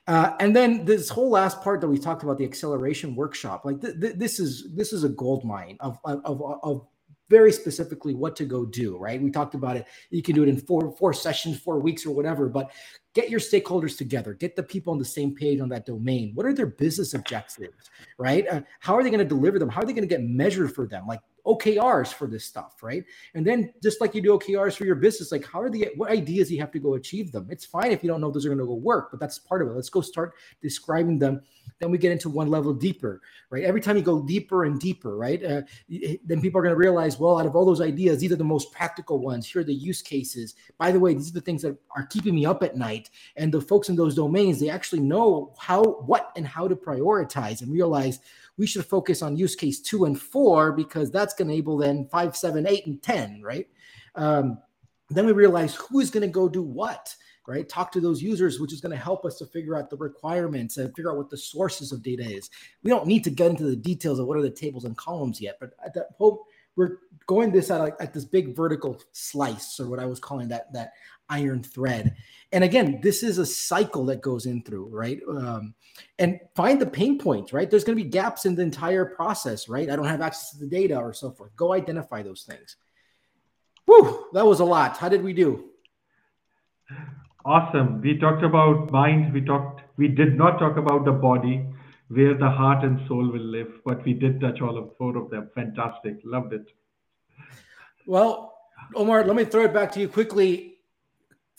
Uh, 0.08 0.36
and 0.40 0.56
then 0.56 0.86
this 0.86 1.10
whole 1.10 1.30
last 1.30 1.62
part 1.62 1.82
that 1.82 1.88
we 1.88 1.98
talked 1.98 2.24
about, 2.24 2.38
the 2.38 2.46
acceleration 2.46 3.16
workshop, 3.16 3.66
like 3.66 3.82
th- 3.82 4.00
th- 4.00 4.16
this 4.16 4.40
is 4.40 4.74
this 4.76 4.94
is 4.94 5.04
a 5.04 5.10
gold 5.10 5.44
mine 5.44 5.78
of, 5.80 6.00
of, 6.06 6.42
of 6.64 6.88
very 7.30 7.52
specifically 7.52 8.16
what 8.16 8.36
to 8.38 8.46
go 8.46 8.66
do, 8.66 8.98
right? 8.98 9.22
We 9.22 9.32
talked 9.32 9.56
about 9.56 9.78
it. 9.78 9.86
You 10.10 10.22
can 10.22 10.36
do 10.36 10.44
it 10.44 10.50
in 10.50 10.58
four 10.58 10.92
four 10.98 11.14
sessions, 11.14 11.60
four 11.60 11.80
weeks, 11.80 12.06
or 12.06 12.12
whatever. 12.12 12.50
But 12.50 12.72
get 13.14 13.30
your 13.30 13.40
stakeholders 13.40 13.98
together. 13.98 14.34
Get 14.34 14.56
the 14.56 14.64
people 14.64 14.92
on 14.92 15.00
the 15.00 15.06
same 15.06 15.36
page 15.36 15.60
on 15.60 15.70
that 15.70 15.86
domain. 15.86 16.32
What 16.34 16.46
are 16.46 16.54
their 16.54 16.68
business 16.68 17.14
objectives, 17.14 17.90
right? 18.18 18.48
Uh, 18.48 18.62
how 18.80 18.96
are 18.96 19.04
they 19.04 19.10
going 19.10 19.20
to 19.20 19.26
deliver 19.26 19.60
them? 19.60 19.70
How 19.70 19.82
are 19.82 19.86
they 19.86 19.94
going 19.94 20.08
to 20.08 20.16
get 20.16 20.24
measured 20.24 20.74
for 20.74 20.88
them? 20.88 21.06
Like 21.08 21.22
OKRs 21.50 22.14
for 22.14 22.28
this 22.28 22.46
stuff, 22.46 22.84
right? 22.84 23.04
And 23.34 23.46
then 23.46 23.74
just 23.82 24.00
like 24.02 24.14
you 24.14 24.22
do 24.22 24.38
OKRs 24.38 24.76
for 24.76 24.86
your 24.86 24.96
business, 24.96 25.32
like 25.32 25.46
how 25.46 25.62
are 25.62 25.70
the 25.70 25.90
what 25.96 26.12
ideas 26.12 26.52
you 26.52 26.60
have 26.60 26.72
to 26.72 26.80
go 26.80 26.94
achieve 26.94 27.32
them? 27.32 27.48
It's 27.50 27.66
fine 27.66 27.92
if 27.92 28.04
you 28.04 28.10
don't 28.10 28.22
know 28.22 28.30
those 28.30 28.46
are 28.46 28.50
going 28.50 28.60
to 28.60 28.66
go 28.66 28.76
work, 28.76 29.10
but 29.10 29.20
that's 29.20 29.40
part 29.40 29.64
of 29.64 29.70
it. 29.70 29.72
Let's 29.72 29.90
go 29.90 30.02
start 30.02 30.34
describing 30.62 31.18
them. 31.18 31.42
Then 31.80 31.90
we 31.92 31.98
get 31.98 32.12
into 32.12 32.30
one 32.30 32.50
level 32.50 32.74
deeper, 32.74 33.22
right? 33.50 33.64
Every 33.64 33.82
time 33.82 33.98
you 33.98 34.04
go 34.04 34.22
deeper 34.22 34.66
and 34.66 34.80
deeper, 34.80 35.18
right? 35.18 35.44
Uh, 35.44 35.62
then 36.26 36.42
people 36.42 36.60
are 36.60 36.64
going 36.64 36.74
to 36.74 36.80
realize, 36.80 37.20
well, 37.20 37.40
out 37.40 37.46
of 37.46 37.56
all 37.56 37.66
those 37.66 37.82
ideas, 37.82 38.20
these 38.20 38.32
are 38.32 38.38
the 38.38 38.44
most 38.44 38.72
practical 38.72 39.20
ones. 39.20 39.48
Here 39.48 39.62
are 39.62 39.66
the 39.66 39.74
use 39.74 40.02
cases. 40.02 40.56
By 40.78 40.92
the 40.92 41.00
way, 41.00 41.14
these 41.14 41.30
are 41.30 41.34
the 41.34 41.42
things 41.42 41.62
that 41.62 41.78
are 41.96 42.06
keeping 42.08 42.36
me 42.36 42.46
up 42.46 42.64
at 42.64 42.78
night. 42.78 43.10
And 43.38 43.52
the 43.52 43.62
folks 43.62 43.90
in 43.90 43.96
those 43.96 44.16
domains, 44.16 44.60
they 44.60 44.70
actually 44.70 45.02
know 45.02 45.54
how, 45.58 45.84
what, 45.84 46.32
and 46.36 46.46
how 46.46 46.68
to 46.68 46.76
prioritize 46.76 47.62
and 47.62 47.72
realize 47.72 48.20
we 48.60 48.68
should 48.68 48.86
focus 48.86 49.22
on 49.22 49.38
use 49.38 49.56
case 49.56 49.80
two 49.80 50.04
and 50.04 50.22
four 50.22 50.74
because 50.74 51.10
that's 51.10 51.34
going 51.34 51.48
to 51.48 51.54
enable 51.54 51.78
then 51.78 52.06
five, 52.12 52.36
seven, 52.36 52.68
eight, 52.68 52.86
and 52.86 53.02
10, 53.02 53.42
right? 53.42 53.68
Um, 54.16 54.60
then 55.10 55.26
we 55.26 55.32
realize 55.32 55.76
who 55.76 56.02
is 56.02 56.12
going 56.12 56.22
to 56.22 56.28
go 56.28 56.50
do 56.50 56.62
what, 56.62 57.16
right? 57.48 57.68
Talk 57.70 57.90
to 57.94 58.02
those 58.02 58.22
users, 58.22 58.60
which 58.60 58.74
is 58.74 58.82
going 58.82 58.92
to 58.92 59.02
help 59.02 59.24
us 59.24 59.38
to 59.38 59.46
figure 59.46 59.78
out 59.78 59.90
the 59.90 59.96
requirements 59.96 60.76
and 60.76 60.94
figure 60.94 61.10
out 61.10 61.18
what 61.18 61.30
the 61.30 61.38
sources 61.38 61.94
of 61.94 62.04
data 62.04 62.24
is. 62.24 62.50
We 62.84 62.90
don't 62.90 63.08
need 63.08 63.24
to 63.24 63.30
get 63.30 63.50
into 63.50 63.64
the 63.64 63.78
details 63.78 64.20
of 64.20 64.28
what 64.28 64.38
are 64.38 64.44
the 64.44 64.50
tables 64.50 64.84
and 64.84 64.96
columns 64.98 65.40
yet, 65.40 65.56
but 65.62 65.72
at 65.84 65.94
that 65.94 66.18
point, 66.18 66.40
we're 66.76 66.98
going 67.28 67.52
this 67.52 67.72
at, 67.72 67.96
at 68.02 68.14
this 68.14 68.26
big 68.26 68.56
vertical 68.56 69.02
slice, 69.14 69.80
or 69.80 69.90
what 69.90 70.00
I 70.00 70.06
was 70.06 70.20
calling 70.20 70.50
that 70.50 70.72
that 70.74 70.94
iron 71.30 71.64
thread. 71.64 72.16
And 72.52 72.64
again, 72.64 73.00
this 73.02 73.22
is 73.22 73.38
a 73.38 73.46
cycle 73.46 74.06
that 74.08 74.22
goes 74.22 74.46
in 74.46 74.64
through, 74.64 74.88
right? 74.88 75.20
Um, 75.28 75.76
and 76.18 76.40
find 76.56 76.82
the 76.82 76.86
pain 76.86 77.20
points, 77.20 77.54
right? 77.54 77.70
There's 77.70 77.84
going 77.84 77.98
to 77.98 78.04
be 78.04 78.10
gaps 78.10 78.46
in 78.46 78.56
the 78.56 78.64
entire 78.64 79.06
process, 79.06 79.70
right? 79.70 79.90
I 79.90 79.96
don't 79.96 80.06
have 80.06 80.22
access 80.22 80.52
to 80.52 80.58
the 80.58 80.68
data 80.68 80.98
or 80.98 81.14
so 81.14 81.32
forth. 81.32 81.56
Go 81.56 81.74
identify 81.74 82.24
those 82.24 82.44
things. 82.44 82.76
Whew, 83.86 84.28
that 84.34 84.46
was 84.46 84.60
a 84.60 84.66
lot. 84.66 84.98
How 84.98 85.10
did 85.10 85.24
we 85.24 85.34
do? 85.34 85.70
Awesome. 87.46 88.02
We 88.02 88.18
talked 88.18 88.44
about 88.44 88.92
mind. 88.92 89.34
We 89.34 89.42
talked. 89.42 89.82
We 89.98 90.08
did 90.08 90.38
not 90.38 90.60
talk 90.60 90.78
about 90.78 91.06
the 91.06 91.12
body, 91.12 91.66
where 92.08 92.36
the 92.36 92.50
heart 92.50 92.84
and 92.84 93.00
soul 93.08 93.32
will 93.32 93.40
live, 93.40 93.72
but 93.86 94.04
we 94.06 94.14
did 94.14 94.42
touch 94.42 94.62
all 94.62 94.78
of 94.78 94.96
four 94.98 95.18
of 95.18 95.30
them. 95.30 95.50
Fantastic. 95.56 96.20
Loved 96.24 96.54
it. 96.54 96.68
Well, 98.06 98.54
Omar, 98.96 99.24
let 99.26 99.36
me 99.36 99.46
throw 99.46 99.66
it 99.66 99.74
back 99.74 99.92
to 99.94 100.00
you 100.00 100.08
quickly 100.08 100.79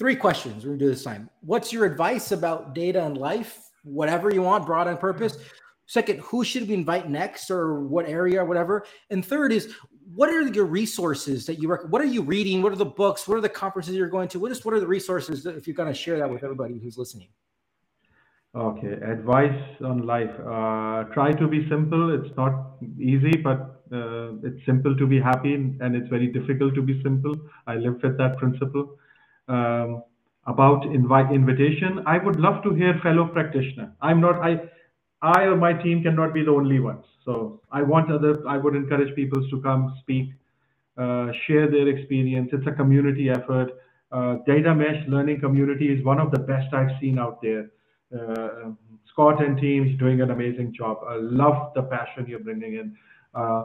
three 0.00 0.16
questions 0.16 0.64
we're 0.64 0.70
gonna 0.70 0.78
do 0.78 0.88
this 0.88 1.04
time. 1.04 1.28
What's 1.42 1.74
your 1.74 1.84
advice 1.84 2.32
about 2.32 2.74
data 2.74 3.04
and 3.04 3.18
life? 3.18 3.68
Whatever 3.84 4.32
you 4.32 4.40
want, 4.40 4.64
broad 4.64 4.88
on 4.88 4.96
purpose. 4.96 5.36
Second, 5.86 6.20
who 6.20 6.42
should 6.42 6.66
we 6.66 6.72
invite 6.72 7.10
next 7.10 7.50
or 7.50 7.80
what 7.80 8.08
area 8.08 8.40
or 8.42 8.46
whatever? 8.46 8.86
And 9.10 9.24
third 9.24 9.52
is 9.52 9.74
what 10.14 10.30
are 10.30 10.40
your 10.40 10.64
resources 10.64 11.44
that 11.44 11.56
you 11.56 11.68
rec- 11.68 11.86
what 11.90 12.00
are 12.00 12.12
you 12.16 12.22
reading? 12.22 12.62
What 12.62 12.72
are 12.72 12.76
the 12.76 12.86
books? 12.86 13.28
What 13.28 13.36
are 13.36 13.42
the 13.42 13.50
conferences 13.50 13.94
you're 13.94 14.08
going 14.08 14.28
to? 14.28 14.38
What 14.40 14.50
is 14.52 14.64
what 14.64 14.72
are 14.72 14.80
the 14.80 14.86
resources 14.86 15.44
if 15.44 15.66
you're 15.68 15.76
to 15.76 15.92
share 15.92 16.18
that 16.18 16.30
with 16.30 16.42
everybody 16.44 16.78
who's 16.78 16.96
listening? 16.96 17.28
Okay, 18.54 18.94
advice 19.16 19.62
on 19.84 20.06
life. 20.06 20.34
Uh, 20.40 21.04
try 21.12 21.32
to 21.32 21.46
be 21.46 21.68
simple. 21.68 22.02
It's 22.18 22.34
not 22.38 22.78
easy, 22.98 23.36
but 23.36 23.82
uh, 23.92 24.32
it's 24.42 24.64
simple 24.64 24.96
to 24.96 25.06
be 25.06 25.20
happy, 25.20 25.54
and 25.54 25.94
it's 25.94 26.08
very 26.08 26.28
difficult 26.28 26.74
to 26.74 26.82
be 26.82 27.02
simple. 27.02 27.36
I 27.66 27.74
live 27.74 28.02
with 28.02 28.16
that 28.16 28.38
principle 28.38 28.96
um, 29.50 30.02
about 30.46 30.84
invite 30.86 31.32
invitation. 31.32 32.02
I 32.06 32.18
would 32.18 32.38
love 32.40 32.62
to 32.64 32.74
hear 32.74 32.98
fellow 33.02 33.26
practitioner. 33.26 33.92
I'm 34.00 34.20
not 34.20 34.36
I 34.50 34.60
I 35.22 35.42
or 35.44 35.56
my 35.56 35.72
team 35.72 36.02
cannot 36.02 36.32
be 36.32 36.44
the 36.44 36.50
only 36.50 36.80
ones. 36.80 37.04
So 37.24 37.60
I 37.70 37.82
want 37.82 38.10
other. 38.10 38.32
I 38.48 38.56
would 38.56 38.74
encourage 38.74 39.14
people 39.14 39.46
to 39.50 39.60
come 39.62 39.94
speak, 40.00 40.30
uh, 40.96 41.32
share 41.46 41.70
their 41.70 41.88
experience. 41.88 42.50
It's 42.52 42.66
a 42.66 42.72
community 42.72 43.28
effort. 43.30 43.72
Uh, 44.12 44.36
data 44.46 44.74
mesh 44.74 45.06
learning 45.08 45.40
community 45.40 45.92
is 45.92 46.04
one 46.04 46.20
of 46.20 46.30
the 46.30 46.38
best 46.38 46.72
I've 46.74 46.94
seen 47.00 47.18
out 47.18 47.40
there. 47.42 47.70
Uh, 48.16 48.70
Scott 49.12 49.44
and 49.44 49.58
teams 49.58 49.98
doing 49.98 50.20
an 50.20 50.30
amazing 50.30 50.72
job. 50.72 50.98
I 51.06 51.16
love 51.16 51.72
the 51.74 51.82
passion 51.82 52.26
you're 52.26 52.40
bringing 52.40 52.74
in. 52.74 52.96
Uh, 53.34 53.64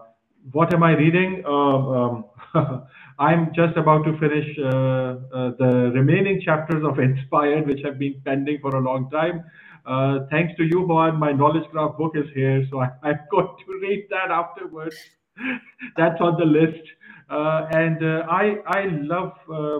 what 0.51 0.74
am 0.74 0.84
I 0.84 0.92
reading? 0.92 1.44
Um, 1.46 1.88
um, 1.98 2.25
I'm 3.20 3.52
just 3.56 3.78
about 3.78 4.04
to 4.06 4.18
finish 4.20 4.48
uh, 4.60 4.68
uh, 4.68 5.52
the 5.58 5.92
remaining 5.94 6.42
chapters 6.44 6.84
of 6.84 7.00
Inspired, 7.00 7.68
which 7.68 7.82
have 7.84 8.00
been 8.00 8.22
pending 8.26 8.60
for 8.62 8.76
a 8.76 8.80
long 8.82 9.10
time. 9.10 9.44
Uh, 9.86 10.20
thanks 10.32 10.54
to 10.58 10.64
you, 10.64 10.82
Juan, 10.82 11.20
my 11.20 11.32
Knowledge 11.32 11.70
Graph 11.72 11.98
book 11.98 12.14
is 12.16 12.26
here, 12.34 12.66
so 12.70 12.80
I, 12.80 12.90
I'm 13.04 13.20
going 13.32 13.48
to 13.48 13.80
read 13.82 14.08
that 14.10 14.32
afterwards. 14.32 14.96
that's 15.98 16.20
on 16.22 16.38
the 16.38 16.46
list. 16.46 16.84
Uh, 17.30 17.68
and 17.72 18.04
uh, 18.04 18.26
I 18.30 18.58
I 18.68 18.86
love 18.92 19.34
uh, 19.52 19.80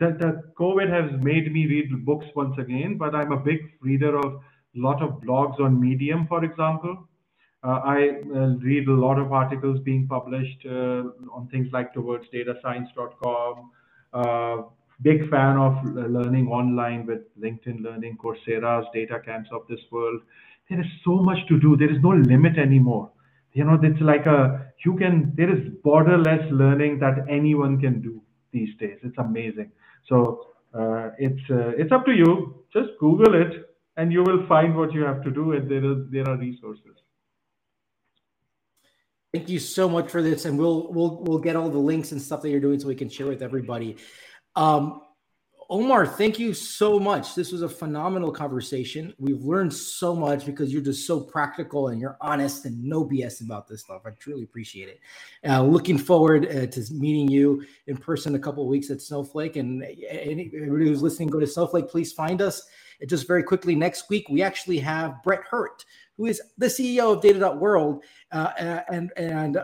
that 0.00 0.18
that 0.18 0.54
COVID 0.58 0.88
has 0.90 1.10
made 1.22 1.52
me 1.52 1.66
read 1.66 2.04
books 2.04 2.26
once 2.34 2.56
again. 2.58 2.96
But 2.98 3.14
I'm 3.14 3.32
a 3.32 3.38
big 3.38 3.60
reader 3.80 4.16
of 4.18 4.24
a 4.34 4.40
lot 4.74 5.02
of 5.02 5.20
blogs 5.22 5.60
on 5.60 5.80
Medium, 5.80 6.26
for 6.26 6.44
example. 6.44 7.08
Uh, 7.64 7.80
I 7.82 8.20
uh, 8.34 8.56
read 8.58 8.88
a 8.88 8.92
lot 8.92 9.18
of 9.18 9.32
articles 9.32 9.80
being 9.80 10.06
published 10.06 10.66
uh, 10.66 11.04
on 11.32 11.48
things 11.50 11.68
like 11.72 11.94
towardsdatascience.com. 11.94 13.70
big 15.02 15.30
fan 15.30 15.56
of 15.56 15.82
learning 15.84 16.48
online 16.48 17.06
with 17.06 17.22
LinkedIn 17.40 17.80
Learning, 17.82 18.18
Coursera's 18.22 18.86
DataCamps 18.94 19.50
of 19.50 19.62
this 19.68 19.80
world. 19.90 20.20
There 20.68 20.78
is 20.80 20.86
so 21.04 21.16
much 21.22 21.38
to 21.48 21.58
do. 21.58 21.76
There 21.76 21.90
is 21.90 22.02
no 22.02 22.10
limit 22.10 22.58
anymore. 22.58 23.10
You 23.54 23.64
know, 23.64 23.78
it's 23.82 24.00
like 24.00 24.26
a 24.26 24.66
you 24.84 24.94
can. 24.96 25.32
There 25.36 25.50
is 25.50 25.62
borderless 25.84 26.50
learning 26.50 26.98
that 27.00 27.24
anyone 27.30 27.80
can 27.80 28.02
do 28.02 28.20
these 28.52 28.76
days. 28.78 28.98
It's 29.02 29.16
amazing. 29.18 29.70
So 30.08 30.48
uh, 30.74 31.10
it's 31.18 31.40
uh, 31.50 31.70
it's 31.78 31.92
up 31.92 32.04
to 32.06 32.12
you. 32.12 32.62
Just 32.72 32.90
Google 33.00 33.34
it, 33.40 33.52
and 33.96 34.12
you 34.12 34.22
will 34.22 34.46
find 34.48 34.76
what 34.76 34.92
you 34.92 35.02
have 35.02 35.22
to 35.24 35.30
do. 35.30 35.52
And 35.52 35.70
there 35.70 35.84
is 35.84 35.98
there 36.10 36.28
are 36.28 36.36
resources. 36.36 36.96
Thank 39.34 39.48
you 39.48 39.58
so 39.58 39.88
much 39.88 40.12
for 40.12 40.22
this, 40.22 40.44
and 40.44 40.56
we'll 40.56 40.92
we'll 40.92 41.18
we'll 41.24 41.40
get 41.40 41.56
all 41.56 41.68
the 41.68 41.76
links 41.76 42.12
and 42.12 42.22
stuff 42.22 42.40
that 42.42 42.50
you're 42.50 42.60
doing 42.60 42.78
so 42.78 42.86
we 42.86 42.94
can 42.94 43.08
share 43.08 43.26
with 43.26 43.42
everybody. 43.42 43.96
Um, 44.54 45.02
Omar, 45.68 46.06
thank 46.06 46.38
you 46.38 46.54
so 46.54 47.00
much. 47.00 47.34
This 47.34 47.50
was 47.50 47.62
a 47.62 47.68
phenomenal 47.68 48.30
conversation. 48.30 49.12
We've 49.18 49.42
learned 49.42 49.72
so 49.74 50.14
much 50.14 50.46
because 50.46 50.72
you're 50.72 50.82
just 50.82 51.04
so 51.04 51.18
practical 51.18 51.88
and 51.88 52.00
you're 52.00 52.16
honest 52.20 52.64
and 52.64 52.80
no 52.84 53.04
BS 53.04 53.44
about 53.44 53.66
this 53.66 53.80
stuff. 53.80 54.02
I 54.06 54.10
truly 54.10 54.44
appreciate 54.44 54.88
it. 54.88 55.00
Uh, 55.44 55.64
looking 55.64 55.98
forward 55.98 56.46
uh, 56.46 56.66
to 56.66 56.84
meeting 56.92 57.28
you 57.28 57.64
in 57.88 57.96
person 57.96 58.36
a 58.36 58.38
couple 58.38 58.62
of 58.62 58.68
weeks 58.68 58.88
at 58.90 59.02
Snowflake. 59.02 59.56
And 59.56 59.82
anybody 59.82 60.86
who's 60.86 61.02
listening, 61.02 61.28
go 61.28 61.40
to 61.40 61.46
Snowflake. 61.46 61.88
Please 61.88 62.12
find 62.12 62.40
us. 62.40 62.62
Just 63.06 63.26
very 63.26 63.42
quickly, 63.42 63.74
next 63.74 64.08
week 64.08 64.28
we 64.28 64.42
actually 64.42 64.78
have 64.78 65.22
Brett 65.22 65.42
Hurt, 65.50 65.84
who 66.16 66.26
is 66.26 66.40
the 66.58 66.66
CEO 66.66 67.14
of 67.14 67.22
Data.World, 67.22 68.04
uh, 68.32 68.80
and 68.90 69.12
and 69.16 69.58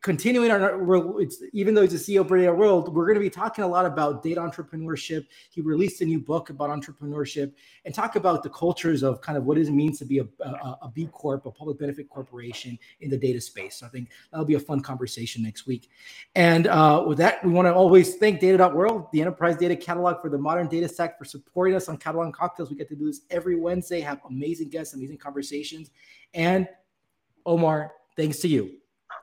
continuing 0.00 0.50
on 0.50 0.62
our 0.62 1.20
it's 1.20 1.42
even 1.52 1.74
though 1.74 1.82
he's 1.82 1.92
a 1.92 1.96
CEO 2.12 2.20
of 2.22 2.28
Data 2.28 2.52
World, 2.52 2.94
we're 2.94 3.04
going 3.04 3.16
to 3.16 3.20
be 3.20 3.28
talking 3.28 3.64
a 3.64 3.66
lot 3.66 3.84
about 3.84 4.22
data 4.22 4.40
entrepreneurship. 4.40 5.26
He 5.50 5.60
released 5.60 6.00
a 6.00 6.06
new 6.06 6.20
book 6.20 6.48
about 6.48 6.70
entrepreneurship 6.70 7.52
and 7.84 7.94
talk 7.94 8.16
about 8.16 8.42
the 8.42 8.48
cultures 8.48 9.02
of 9.02 9.20
kind 9.20 9.36
of 9.36 9.44
what 9.44 9.58
it 9.58 9.70
means 9.70 9.98
to 9.98 10.06
be 10.06 10.20
a, 10.20 10.26
a, 10.40 10.78
a 10.82 10.92
B 10.94 11.06
Corp, 11.12 11.44
a 11.44 11.50
public 11.50 11.78
benefit 11.78 12.08
corporation 12.08 12.78
in 13.00 13.10
the 13.10 13.18
data 13.18 13.40
space. 13.40 13.76
So 13.76 13.86
I 13.86 13.90
think 13.90 14.08
that'll 14.30 14.46
be 14.46 14.54
a 14.54 14.60
fun 14.60 14.80
conversation 14.80 15.42
next 15.42 15.66
week. 15.66 15.90
And 16.34 16.66
uh, 16.66 17.04
with 17.06 17.18
that, 17.18 17.44
we 17.44 17.50
want 17.50 17.66
to 17.66 17.74
always 17.74 18.16
thank 18.16 18.40
Data.World, 18.40 19.08
the 19.12 19.20
enterprise 19.20 19.56
data 19.56 19.76
catalog 19.76 20.22
for 20.22 20.30
the 20.30 20.38
modern 20.38 20.66
data 20.66 20.88
stack, 20.88 21.18
for 21.18 21.26
supporting 21.26 21.74
us 21.74 21.88
on 21.88 21.98
Catalog 21.98 22.32
Cocktails. 22.32 22.70
We 22.70 22.76
get 22.76 22.88
to 22.88 22.96
do 22.96 23.06
this 23.06 23.20
every 23.30 23.56
Wednesday, 23.56 24.00
have 24.00 24.20
amazing 24.28 24.70
guests, 24.70 24.94
amazing 24.94 25.18
conversations. 25.18 25.90
And 26.32 26.66
Omar, 27.44 27.92
thanks 28.16 28.38
to 28.38 28.48
you. 28.48 28.81